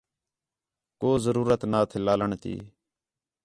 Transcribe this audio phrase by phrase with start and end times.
[0.99, 2.55] کو ضرورت نہ تھے لاݨ تی